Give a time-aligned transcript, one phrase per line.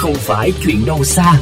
[0.00, 1.32] không phải chuyện đâu xa.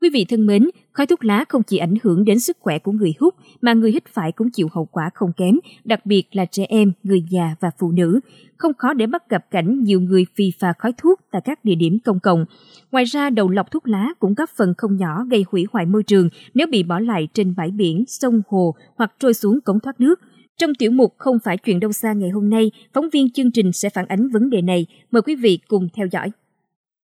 [0.00, 2.92] Quý vị thân mến, khói thuốc lá không chỉ ảnh hưởng đến sức khỏe của
[2.92, 6.44] người hút mà người hít phải cũng chịu hậu quả không kém, đặc biệt là
[6.44, 8.20] trẻ em, người già và phụ nữ.
[8.56, 11.74] Không khó để bắt gặp cảnh nhiều người phì phà khói thuốc tại các địa
[11.74, 12.44] điểm công cộng.
[12.92, 16.02] Ngoài ra, đầu lọc thuốc lá cũng góp phần không nhỏ gây hủy hoại môi
[16.02, 20.00] trường nếu bị bỏ lại trên bãi biển, sông hồ hoặc trôi xuống cống thoát
[20.00, 20.20] nước.
[20.58, 23.72] Trong tiểu mục Không phải chuyện đâu xa ngày hôm nay, phóng viên chương trình
[23.72, 24.86] sẽ phản ánh vấn đề này.
[25.10, 26.30] Mời quý vị cùng theo dõi.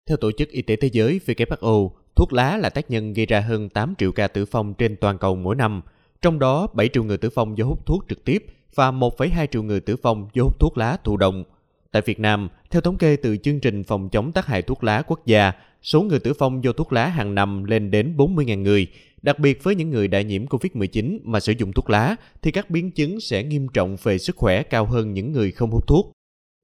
[0.09, 3.41] Theo Tổ chức Y tế Thế giới WHO, thuốc lá là tác nhân gây ra
[3.41, 5.83] hơn 8 triệu ca tử vong trên toàn cầu mỗi năm,
[6.23, 9.63] trong đó 7 triệu người tử vong do hút thuốc trực tiếp và 1,2 triệu
[9.63, 11.45] người tử vong do hút thuốc lá thụ động.
[11.93, 15.03] Tại Việt Nam, theo thống kê từ chương trình phòng chống tác hại thuốc lá
[15.03, 15.53] quốc gia,
[15.83, 18.87] số người tử vong do thuốc lá hàng năm lên đến 40.000 người.
[19.23, 22.71] Đặc biệt với những người đã nhiễm COVID-19 mà sử dụng thuốc lá thì các
[22.71, 26.13] biến chứng sẽ nghiêm trọng về sức khỏe cao hơn những người không hút thuốc.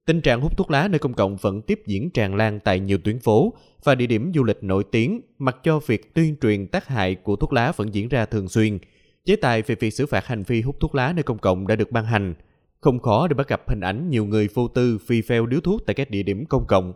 [0.07, 2.97] Tình trạng hút thuốc lá nơi công cộng vẫn tiếp diễn tràn lan tại nhiều
[3.03, 6.87] tuyến phố và địa điểm du lịch nổi tiếng, mặc cho việc tuyên truyền tác
[6.87, 8.79] hại của thuốc lá vẫn diễn ra thường xuyên.
[9.25, 11.75] Chế tài về việc xử phạt hành vi hút thuốc lá nơi công cộng đã
[11.75, 12.33] được ban hành.
[12.81, 15.81] Không khó để bắt gặp hình ảnh nhiều người vô tư phi pheo điếu thuốc
[15.85, 16.93] tại các địa điểm công cộng.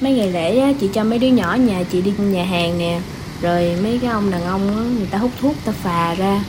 [0.00, 3.00] Mấy ngày lễ chị cho mấy đứa nhỏ nhà chị đi nhà hàng nè,
[3.42, 6.44] rồi mấy cái ông đàn ông á, người ta hút thuốc, ta phà ra,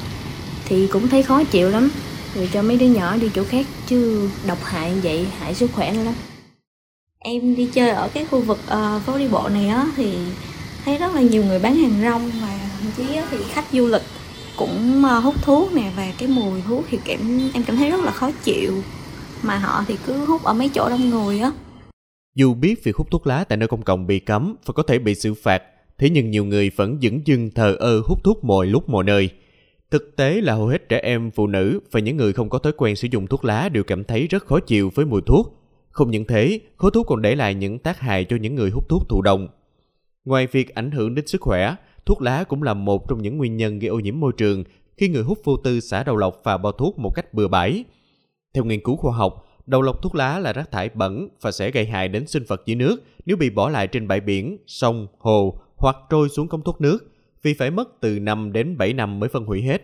[0.66, 1.90] thì cũng thấy khó chịu lắm.
[2.36, 5.94] Rồi cho mấy đứa nhỏ đi chỗ khác chứ độc hại vậy hại sức khỏe
[5.94, 6.14] lắm.
[7.20, 10.18] Em đi chơi ở cái khu vực uh, phố đi bộ này á thì
[10.86, 14.02] thấy rất là nhiều người bán hàng rong và thậm chí thì khách du lịch
[14.58, 15.92] cũng uh, hút thuốc nè.
[15.96, 18.84] Và cái mùi thuốc thì cảm em cảm thấy rất là khó chịu.
[19.42, 21.52] Mà họ thì cứ hút ở mấy chỗ đông người á.
[22.36, 25.00] Dù biết việc hút thuốc lá tại nơi công cộng bị cấm và có thể
[25.00, 25.62] bị xử phạt
[26.04, 29.30] thế nhưng nhiều người vẫn dững dưng thờ ơ hút thuốc mọi lúc mọi nơi
[29.92, 32.74] Thực tế là hầu hết trẻ em, phụ nữ và những người không có thói
[32.78, 35.64] quen sử dụng thuốc lá đều cảm thấy rất khó chịu với mùi thuốc.
[35.90, 38.90] Không những thế, khói thuốc còn để lại những tác hại cho những người hút
[38.90, 39.48] thuốc thụ động.
[40.26, 43.58] Ngoài việc ảnh hưởng đến sức khỏe, thuốc lá cũng là một trong những nguyên
[43.58, 44.64] nhân gây ô nhiễm môi trường
[44.98, 47.84] khi người hút vô tư xả đầu lọc và bao thuốc một cách bừa bãi.
[48.54, 51.72] Theo nghiên cứu khoa học, đầu lọc thuốc lá là rác thải bẩn và sẽ
[51.72, 55.08] gây hại đến sinh vật dưới nước nếu bị bỏ lại trên bãi biển, sông,
[55.20, 57.12] hồ hoặc trôi xuống cống thoát nước
[57.42, 59.82] vì phải mất từ 5 đến 7 năm mới phân hủy hết.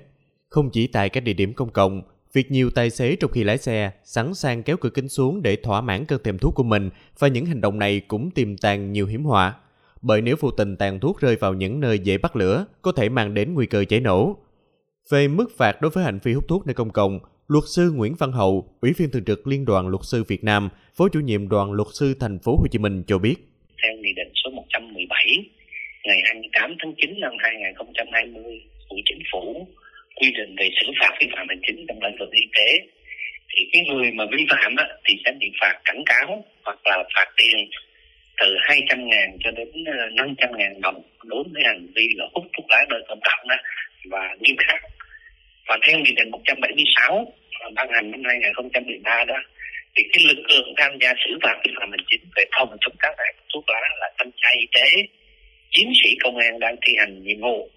[0.49, 2.01] Không chỉ tại các địa điểm công cộng,
[2.33, 5.55] việc nhiều tài xế trong khi lái xe sẵn sàng kéo cửa kính xuống để
[5.55, 6.89] thỏa mãn cơn thèm thuốc của mình
[7.19, 9.55] và những hành động này cũng tiềm tàng nhiều hiểm họa.
[10.01, 13.09] Bởi nếu vô tình tàn thuốc rơi vào những nơi dễ bắt lửa, có thể
[13.09, 14.37] mang đến nguy cơ cháy nổ.
[15.09, 18.15] Về mức phạt đối với hành vi hút thuốc nơi công cộng, luật sư Nguyễn
[18.15, 21.49] Văn Hậu, Ủy viên thường trực Liên đoàn Luật sư Việt Nam, Phó chủ nhiệm
[21.49, 23.35] đoàn luật sư thành phố Hồ Chí Minh cho biết.
[23.83, 25.58] Theo Nghị định số 117
[26.23, 29.67] ngày 28 tháng 9 năm 2020 của Chính phủ
[30.15, 32.69] quy định về xử phạt vi phạm hành chính trong lĩnh vực y tế
[33.51, 37.03] thì cái người mà vi phạm đó, thì sẽ bị phạt cảnh cáo hoặc là
[37.15, 37.69] phạt tiền
[38.41, 42.45] từ 200 ngàn cho đến ờ, 500 ngàn đồng đối với hành vi là hút
[42.57, 43.55] thuốc lá nơi công cộng đó
[44.11, 44.81] và nghiêm khắc.
[45.67, 47.33] Và theo nghị định 176
[47.75, 49.35] ban hành năm 2013 đó
[49.95, 52.95] thì cái lực lượng tham gia xử phạt vi phạm hành chính về phòng chống
[52.99, 54.87] tác hại thuốc lá là thanh tra y tế
[55.71, 57.69] chiến sĩ công an đang thi hành nhiệm vụ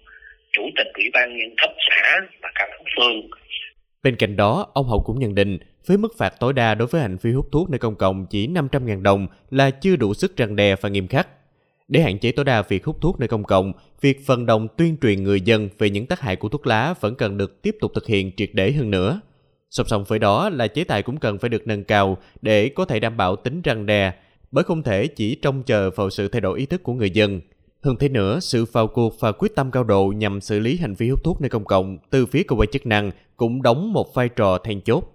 [0.51, 3.29] chủ tịch ủy ban nhân cấp xã và các phường.
[4.03, 7.01] Bên cạnh đó, ông Hậu cũng nhận định với mức phạt tối đa đối với
[7.01, 10.55] hành vi hút thuốc nơi công cộng chỉ 500.000 đồng là chưa đủ sức răng
[10.55, 11.27] đe và nghiêm khắc.
[11.87, 14.97] Để hạn chế tối đa việc hút thuốc nơi công cộng, việc vận động tuyên
[15.01, 17.91] truyền người dân về những tác hại của thuốc lá vẫn cần được tiếp tục
[17.95, 19.21] thực hiện triệt để hơn nữa.
[19.69, 22.85] Song song với đó là chế tài cũng cần phải được nâng cao để có
[22.85, 24.11] thể đảm bảo tính răng đe,
[24.51, 27.41] bởi không thể chỉ trông chờ vào sự thay đổi ý thức của người dân–
[27.83, 30.95] hơn thế nữa, sự vào cuộc và quyết tâm cao độ nhằm xử lý hành
[30.95, 34.13] vi hút thuốc nơi công cộng từ phía cơ quan chức năng cũng đóng một
[34.13, 35.03] vai trò then chốt.